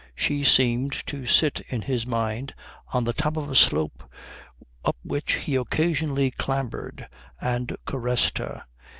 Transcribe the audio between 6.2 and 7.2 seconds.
clambered